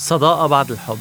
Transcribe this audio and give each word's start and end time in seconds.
صداقة 0.00 0.46
بعد 0.46 0.70
الحب. 0.70 0.98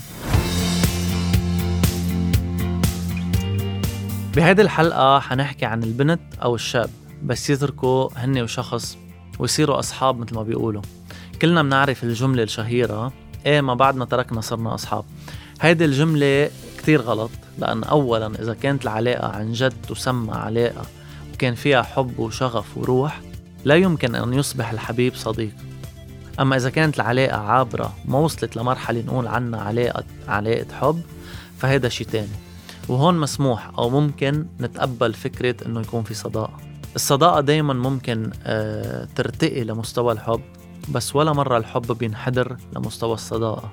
بهيدي 4.35 4.61
الحلقة 4.61 5.19
حنحكي 5.19 5.65
عن 5.65 5.83
البنت 5.83 6.19
أو 6.43 6.55
الشاب 6.55 6.89
بس 7.23 7.49
يتركوا 7.49 8.09
هن 8.15 8.41
وشخص 8.41 8.97
ويصيروا 9.39 9.79
أصحاب 9.79 10.19
مثل 10.19 10.35
ما 10.35 10.43
بيقولوا. 10.43 10.81
كلنا 11.41 11.63
بنعرف 11.63 12.03
الجملة 12.03 12.43
الشهيرة 12.43 13.13
إيه 13.45 13.61
ما 13.61 13.73
بعد 13.73 13.95
ما 13.95 14.05
تركنا 14.05 14.41
صرنا 14.41 14.75
أصحاب. 14.75 15.03
هيدي 15.61 15.85
الجملة 15.85 16.49
كتير 16.77 17.01
غلط 17.01 17.31
لأن 17.57 17.83
أولا 17.83 18.27
إذا 18.41 18.53
كانت 18.53 18.83
العلاقة 18.83 19.27
عن 19.27 19.53
جد 19.53 19.73
تسمى 19.89 20.33
علاقة 20.33 20.85
وكان 21.33 21.55
فيها 21.55 21.81
حب 21.81 22.19
وشغف 22.19 22.77
وروح 22.77 23.21
لا 23.65 23.75
يمكن 23.75 24.15
أن 24.15 24.33
يصبح 24.33 24.71
الحبيب 24.71 25.15
صديق. 25.15 25.53
أما 26.39 26.55
إذا 26.55 26.69
كانت 26.69 26.95
العلاقة 26.95 27.37
عابرة 27.37 27.93
ما 28.05 28.17
وصلت 28.17 28.55
لمرحلة 28.55 29.03
نقول 29.07 29.27
عنها 29.27 29.61
علاقة 29.61 30.03
علاقة 30.27 30.65
حب 30.81 31.01
فهيدا 31.57 31.89
شي 31.89 32.03
تاني. 32.03 32.27
وهون 32.87 33.17
مسموح 33.17 33.71
أو 33.77 33.89
ممكن 33.89 34.45
نتقبل 34.61 35.13
فكرة 35.13 35.55
إنه 35.65 35.81
يكون 35.81 36.03
في 36.03 36.13
صداقة. 36.13 36.57
الصداقة 36.95 37.41
دايما 37.41 37.73
ممكن 37.73 38.31
آه 38.43 39.07
ترتقي 39.15 39.63
لمستوى 39.63 40.13
الحب 40.13 40.41
بس 40.89 41.15
ولا 41.15 41.33
مرة 41.33 41.57
الحب 41.57 41.97
بينحدر 41.97 42.57
لمستوى 42.75 43.13
الصداقة. 43.13 43.71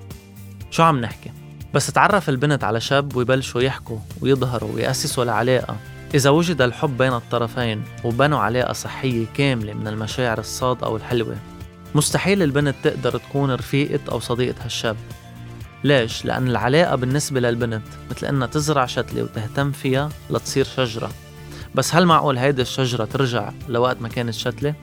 شو 0.71 0.83
عم 0.83 1.01
نحكي؟ 1.01 1.31
بس 1.75 1.87
تعرف 1.87 2.29
البنت 2.29 2.65
على 2.65 2.81
شاب 2.81 3.17
ويبلشوا 3.17 3.63
يحكوا 3.63 3.99
ويظهروا 4.21 4.73
ويأسسوا 4.75 5.25
العلاقة 5.25 5.77
إذا 6.15 6.31
وجد 6.31 6.63
الحب 6.63 6.97
بين 6.99 7.13
الطرفين 7.13 7.83
وبنوا 8.05 8.39
علاقة 8.39 8.73
صحية 8.73 9.27
كاملة 9.35 9.73
من 9.73 9.89
المشاعر 9.89 10.39
الصادقة 10.39 10.89
والحلوة 10.89 11.37
مستحيل 11.97 12.43
البنت 12.43 12.75
تقدر 12.83 13.19
تكون 13.19 13.51
رفيقة 13.51 14.01
أو 14.13 14.21
صديقة 14.21 14.65
هالشاب. 14.65 14.97
ليش؟ 15.85 16.25
لأن 16.25 16.49
العلاقة 16.49 16.97
بالنسبة 16.97 17.41
للبنت 17.41 17.83
مثل 18.11 18.27
إنها 18.27 18.47
تزرع 18.47 18.87
شتلة 18.87 19.23
وتهتم 19.23 19.73
فيها 19.73 20.09
لتصير 20.31 20.65
شجرة. 20.65 21.11
بس 21.75 21.95
هل 21.95 22.07
معقول 22.07 22.39
هيدي 22.39 22.63
الشجرة 22.63 23.05
ترجع 23.05 23.53
لوقت 23.69 24.01
ما 24.01 24.09
كانت 24.09 24.35
شتلة؟ 24.35 24.75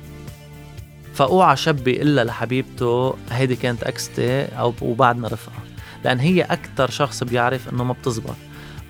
فأوعى 1.13 1.55
شاب 1.55 1.88
إلا 1.88 2.23
لحبيبته 2.23 3.16
هيدي 3.31 3.55
كانت 3.55 3.83
أكستي 3.83 4.45
أو 4.45 4.73
وبعدنا 4.81 5.27
رفقة 5.27 5.59
لأن 6.03 6.19
هي 6.19 6.41
أكتر 6.41 6.89
شخص 6.89 7.23
بيعرف 7.23 7.69
إنه 7.69 7.83
ما 7.83 7.93
بتزبط. 7.93 8.35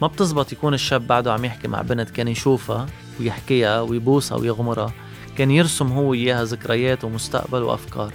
ما 0.01 0.07
بتزبط 0.07 0.51
يكون 0.51 0.73
الشاب 0.73 1.07
بعده 1.07 1.33
عم 1.33 1.45
يحكي 1.45 1.67
مع 1.67 1.81
بنت 1.81 2.09
كان 2.09 2.27
يشوفها 2.27 2.85
ويحكيها 3.19 3.81
ويبوسها 3.81 4.37
ويغمرها. 4.37 4.93
كان 5.37 5.51
يرسم 5.51 5.87
هو 5.87 6.13
إياها 6.13 6.43
ذكريات 6.43 7.03
ومستقبل 7.03 7.61
وأفكار. 7.61 8.13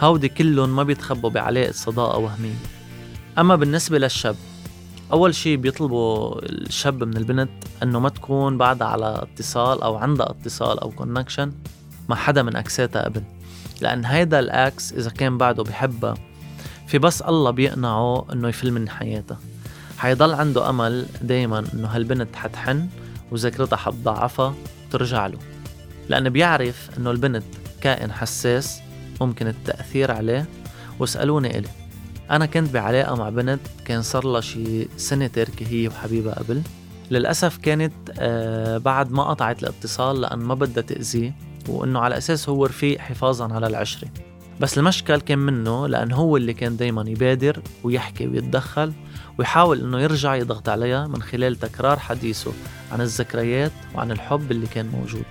هودي 0.00 0.28
كلهم 0.28 0.76
ما 0.76 0.82
بيتخبوا 0.82 1.30
بعلاقة 1.30 1.72
صداقة 1.72 2.18
وهمية. 2.18 2.54
أما 3.38 3.56
بالنسبة 3.56 3.98
للشاب 3.98 4.36
أول 5.12 5.34
شي 5.34 5.56
بيطلبوا 5.56 6.38
الشاب 6.44 7.04
من 7.04 7.16
البنت 7.16 7.50
أنه 7.82 8.00
ما 8.00 8.08
تكون 8.08 8.58
بعدها 8.58 8.88
على 8.88 9.22
اتصال 9.22 9.82
أو 9.82 9.96
عندها 9.96 10.30
اتصال 10.30 10.80
أو 10.80 10.90
connection 10.90 11.52
مع 12.08 12.16
حدا 12.16 12.42
من 12.42 12.56
ex 12.56 12.80
اتها 12.80 13.04
قبل. 13.04 13.22
لأن 13.80 14.04
هيدا 14.04 14.38
ال 14.38 14.56
ex 14.56 14.92
إذا 14.92 15.10
كان 15.10 15.38
بعده 15.38 15.62
بحبها 15.62 16.14
في 16.86 16.98
بس 16.98 17.22
الله 17.22 17.50
بيقنعه 17.50 18.26
أنه 18.32 18.48
يفل 18.48 18.72
من 18.72 18.88
حياتها. 18.88 19.38
حيضل 19.98 20.34
عنده 20.34 20.70
أمل 20.70 21.06
دايما 21.22 21.64
أنه 21.74 21.88
هالبنت 21.88 22.36
حتحن 22.36 22.88
وذاكرتها 23.30 23.76
حتضعفها 23.76 24.54
وترجع 24.88 25.26
له. 25.26 25.38
لأنه 26.10 26.28
بيعرف 26.28 26.90
أنه 26.98 27.10
البنت 27.10 27.42
كائن 27.80 28.12
حساس 28.12 28.80
ممكن 29.20 29.46
التأثير 29.46 30.10
عليه. 30.10 30.46
واسألوني 30.98 31.58
إلي. 31.58 31.68
أنا 32.30 32.46
كنت 32.46 32.70
بعلاقة 32.70 33.14
مع 33.14 33.28
بنت 33.28 33.60
كان 33.84 34.02
صار 34.02 34.26
لها 34.26 34.40
شي 34.40 34.88
سنة 34.96 35.26
تركي 35.26 35.66
هي 35.66 35.88
وحبيبها 35.88 36.34
قبل. 36.34 36.62
للأسف 37.10 37.56
كانت 37.56 37.92
آه 38.18 38.78
بعد 38.78 39.12
ما 39.12 39.22
قطعت 39.22 39.62
الاتصال 39.62 40.20
لأن 40.20 40.38
ما 40.38 40.54
بدها 40.54 40.82
تأذيه 40.82 41.34
وإنه 41.68 42.00
على 42.00 42.18
أساس 42.18 42.48
هو 42.48 42.66
رفيق 42.66 42.98
حفاظا 42.98 43.54
على 43.54 43.66
العشرة. 43.66 44.08
بس 44.60 44.78
المشكل 44.78 45.20
كان 45.20 45.38
منه 45.38 45.86
لأن 45.86 46.12
هو 46.12 46.36
اللي 46.36 46.52
كان 46.54 46.76
دايما 46.76 47.04
يبادر 47.06 47.62
ويحكي 47.84 48.26
ويتدخل 48.26 48.92
ويحاول 49.38 49.80
إنه 49.80 50.00
يرجع 50.00 50.34
يضغط 50.34 50.68
عليها 50.68 51.06
من 51.06 51.22
خلال 51.22 51.56
تكرار 51.56 51.98
حديثه 51.98 52.52
عن 52.92 53.00
الذكريات 53.00 53.72
وعن 53.94 54.10
الحب 54.10 54.50
اللي 54.50 54.66
كان 54.66 54.86
موجود. 54.86 55.24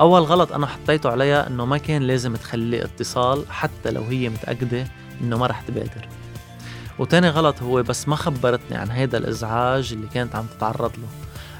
أول 0.00 0.22
غلط 0.22 0.52
أنا 0.52 0.66
حطيته 0.66 1.10
عليها 1.10 1.46
إنه 1.46 1.64
ما 1.64 1.78
كان 1.78 2.02
لازم 2.02 2.36
تخلي 2.36 2.84
اتصال 2.84 3.44
حتى 3.50 3.90
لو 3.90 4.02
هي 4.02 4.28
متأكدة 4.28 4.86
إنه 5.20 5.38
ما 5.38 5.46
رح 5.46 5.60
تبادر. 5.60 6.08
وتاني 6.98 7.28
غلط 7.28 7.62
هو 7.62 7.82
بس 7.82 8.08
ما 8.08 8.16
خبرتني 8.16 8.76
عن 8.76 8.90
هيدا 8.90 9.18
الإزعاج 9.18 9.92
اللي 9.92 10.06
كانت 10.14 10.36
عم 10.36 10.46
تتعرض 10.46 10.92
له. 10.96 11.08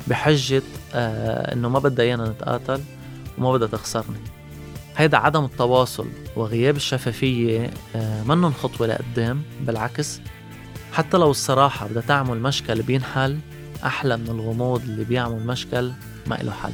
بحجة 0.06 0.62
آه 0.94 1.52
إنه 1.52 1.68
ما 1.68 1.78
بدها 1.78 2.04
إيانا 2.04 2.28
نتقاتل 2.28 2.80
وما 3.38 3.52
بدها 3.52 3.68
تخسرني. 3.68 4.20
هيدا 4.96 5.16
عدم 5.16 5.44
التواصل 5.44 6.06
وغياب 6.36 6.76
الشفافية 6.76 7.70
آه 7.96 8.22
منن 8.22 8.52
خطوة 8.52 8.86
لقدام 8.86 9.42
بالعكس. 9.60 10.20
حتى 10.92 11.16
لو 11.16 11.30
الصراحة 11.30 11.86
بدها 11.86 12.02
تعمل 12.02 12.40
مشكل 12.40 12.82
بينحل 12.82 13.38
أحلى 13.84 14.16
من 14.16 14.28
الغموض 14.28 14.82
اللي 14.82 15.04
بيعمل 15.04 15.46
مشكل 15.46 15.92
ما 16.26 16.40
إله 16.40 16.52
حل. 16.52 16.72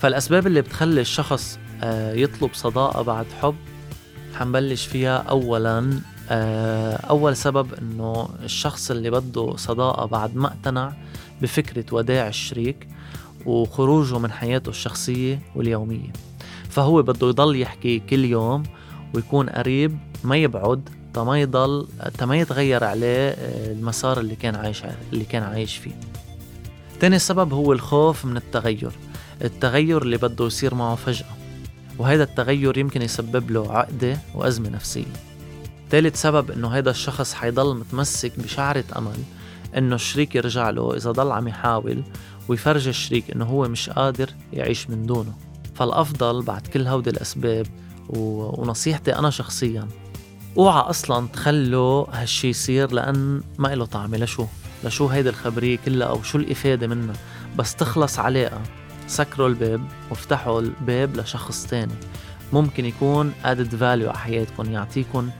فالأسباب 0.00 0.46
اللي 0.46 0.62
بتخلي 0.62 1.00
الشخص 1.00 1.58
آه، 1.82 2.14
يطلب 2.14 2.50
صداقة 2.54 3.02
بعد 3.02 3.26
حب 3.42 3.54
حنبلش 4.34 4.86
فيها 4.86 5.16
أولا 5.16 6.00
آه، 6.30 6.96
أول 6.96 7.36
سبب 7.36 7.74
إنه 7.74 8.28
الشخص 8.42 8.90
اللي 8.90 9.10
بده 9.10 9.56
صداقة 9.56 10.06
بعد 10.06 10.36
ما 10.36 10.46
اقتنع 10.46 10.92
بفكرة 11.42 11.94
وداع 11.94 12.28
الشريك 12.28 12.88
وخروجه 13.46 14.18
من 14.18 14.32
حياته 14.32 14.70
الشخصية 14.70 15.40
واليومية. 15.54 16.12
فهو 16.70 17.02
بده 17.02 17.28
يضل 17.28 17.60
يحكي 17.60 17.98
كل 17.98 18.24
يوم 18.24 18.62
ويكون 19.14 19.50
قريب 19.50 19.98
ما 20.24 20.36
يبعد 20.36 20.88
ما 21.16 21.40
يضل 21.40 21.86
ما 22.22 22.36
يتغير 22.36 22.84
عليه 22.84 23.28
آه، 23.28 23.72
المسار 23.72 24.20
اللي 24.20 24.36
كان 24.36 24.54
عايش 24.54 24.82
اللي 25.12 25.24
كان 25.24 25.42
عايش 25.42 25.76
فيه. 25.76 26.00
تاني 27.00 27.18
سبب 27.18 27.52
هو 27.52 27.72
الخوف 27.72 28.24
من 28.24 28.36
التغير. 28.36 28.92
التغير 29.44 30.02
اللي 30.02 30.16
بده 30.16 30.46
يصير 30.46 30.74
معه 30.74 30.94
فجأة. 30.94 31.36
وهذا 31.98 32.22
التغير 32.22 32.78
يمكن 32.78 33.02
يسبب 33.02 33.50
له 33.50 33.72
عقدة 33.72 34.18
وأزمة 34.34 34.68
نفسية. 34.68 35.12
ثالث 35.90 36.22
سبب 36.22 36.50
إنه 36.50 36.68
هذا 36.68 36.90
الشخص 36.90 37.34
حيضل 37.34 37.76
متمسك 37.76 38.40
بشعرة 38.40 38.84
أمل 38.96 39.16
إنه 39.76 39.94
الشريك 39.94 40.34
يرجع 40.34 40.70
له 40.70 40.96
إذا 40.96 41.10
ضل 41.10 41.32
عم 41.32 41.48
يحاول 41.48 42.02
ويفرج 42.48 42.88
الشريك 42.88 43.30
إنه 43.30 43.44
هو 43.44 43.68
مش 43.68 43.90
قادر 43.90 44.30
يعيش 44.52 44.90
من 44.90 45.06
دونه. 45.06 45.32
فالأفضل 45.74 46.42
بعد 46.42 46.66
كل 46.66 46.86
هودي 46.86 47.10
الأسباب 47.10 47.66
و... 48.08 48.18
ونصيحتي 48.62 49.18
أنا 49.18 49.30
شخصيا 49.30 49.88
أوعى 50.58 50.80
أصلا 50.80 51.28
تخلوا 51.28 52.06
هالشي 52.12 52.48
يصير 52.48 52.92
لأن 52.92 53.42
ما 53.58 53.74
له 53.74 53.84
طعمة. 53.84 54.18
لشو؟ 54.18 54.46
لشو 54.84 55.06
هيدي 55.06 55.28
الخبرية 55.28 55.78
كلها 55.84 56.08
أو 56.08 56.22
شو 56.22 56.38
الإفادة 56.38 56.86
منها؟ 56.86 57.14
بس 57.58 57.74
تخلص 57.74 58.18
علاقة 58.18 58.60
سكروا 59.06 59.48
الباب 59.48 59.80
وافتحوا 60.10 60.60
الباب 60.60 61.16
لشخص 61.16 61.66
تاني. 61.66 61.94
ممكن 62.52 62.84
يكون 62.84 63.32
added 63.44 63.72
value 63.80 63.82
على 63.82 64.18
حياتكم 64.18 64.72
يعطيكم 64.72 65.30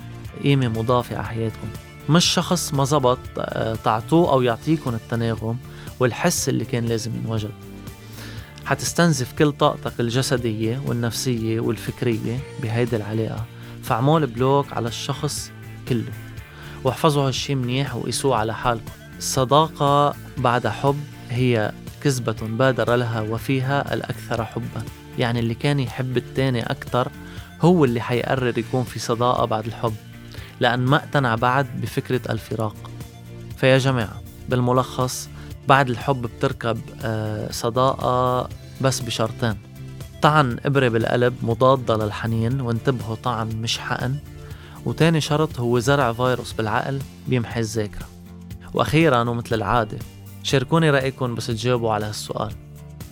قيمة 0.43 0.69
مضافة 0.69 1.17
على 1.17 1.27
حياتكم. 1.27 1.69
مش 2.09 2.25
شخص 2.25 2.75
ما 2.75 2.85
زبط 2.85 3.19
آه، 3.39 3.75
تعطوه 3.75 4.33
أو 4.33 4.43
يعطيكم 4.43 4.95
التناغم 4.95 5.57
والحس 6.01 6.49
اللي 6.49 6.65
كان 6.65 6.85
لازم 6.85 7.17
ينوجد. 7.17 7.51
حتستنزف 8.65 9.33
كل 9.33 9.53
طاقتك 9.53 10.01
الجسدية 10.01 10.83
والنفسية 10.87 11.61
والفكرية 11.61 12.39
بهيدي 12.63 12.97
العلاقة. 12.97 13.45
فعمول 13.83 14.27
بلوك 14.27 14.73
على 14.73 14.89
الشخص 14.89 15.51
كله. 15.89 16.13
واحفظوا 16.85 17.27
هالشي 17.27 17.55
منيح 17.55 17.97
وقيسوه 17.97 18.37
على 18.37 18.55
حالكم. 18.55 18.93
الصداقة 19.19 20.15
بعد 20.39 20.67
حب 20.67 21.01
هي 21.31 21.73
كذبة 22.07 22.37
بادر 22.43 22.95
لها 22.95 23.21
وفيها 23.21 23.95
الأكثر 23.95 24.45
حبا. 24.45 24.83
يعني 25.19 25.41
اللي 25.41 25.55
كان 25.55 25.81
يحب 25.81 26.17
التاني 26.17 26.63
أكتر 26.63 27.09
هو 27.61 27.85
اللي 27.85 28.01
حيقرر 28.01 28.59
يكون 28.59 28.85
في 28.85 28.99
صداقة 28.99 29.45
بعد 29.45 29.67
الحب 29.67 29.95
لأن 30.61 30.81
ما 30.81 30.97
اقتنع 30.97 31.35
بعد 31.35 31.67
بفكرة 31.81 32.21
الفراق. 32.31 32.77
فيا 33.57 33.79
جماعة 33.79 34.23
بالملخص 34.49 35.29
بعد 35.69 35.91
الحب 35.91 36.23
بتركب 36.23 36.81
آه، 37.03 37.53
صداقة 37.53 38.49
بس 38.81 39.01
بشرطين. 39.01 39.57
طعن 40.23 40.57
إبرة 40.65 40.89
بالقلب 40.89 41.35
مضادة 41.43 41.97
للحنين 41.97 42.61
وانتبهوا 42.61 43.17
طعن 43.17 43.49
مش 43.49 43.79
حقن. 43.79 44.17
وتاني 44.85 45.21
شرط 45.21 45.61
هو 45.61 45.79
زرع 45.79 46.13
فيروس 46.13 46.53
بالعقل 46.53 46.99
بيمحي 47.29 47.61
الذاكرة. 47.61 48.07
وأخيرا 48.75 49.21
ومثل 49.31 49.55
العادة 49.55 49.99
شاركوني 50.47 50.91
رأيكم 50.91 51.35
بس 51.35 51.47
تجاوبوا 51.47 51.93
على 51.93 52.07
هالسؤال 52.07 52.53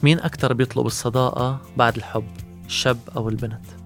مين 0.03 0.21
أكتر 0.21 0.53
بيطلب 0.53 0.87
الصداقة 0.87 1.61
بعد 1.77 1.97
الحب 1.97 2.27
الشاب 2.67 2.99
أو 3.17 3.29
البنت؟ 3.29 3.84